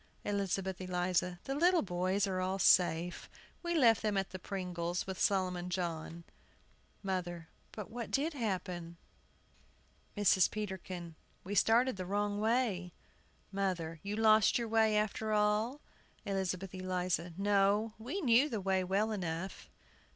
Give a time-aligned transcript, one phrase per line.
[0.25, 1.39] ELIZABETH ELIZA.
[1.43, 3.29] The little boys are all safe.
[3.61, 6.23] We left them at the Pringles', with Solomon John.
[7.03, 7.49] MOTHER.
[7.71, 8.97] But what did happen?
[10.17, 10.49] MRS.
[10.49, 11.13] PETERKIN.
[11.43, 12.93] We started the wrong way.
[13.51, 13.99] MOTHER.
[14.01, 15.81] You lost your way, after all?
[16.25, 17.33] ELIZABETH ELIZA.
[17.37, 19.69] No; we knew the way well enough.